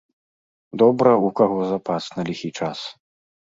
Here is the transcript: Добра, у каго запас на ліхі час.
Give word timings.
Добра, 0.83 1.11
у 1.27 1.29
каго 1.41 1.59
запас 1.73 2.03
на 2.17 2.21
ліхі 2.33 2.53
час. 2.59 2.79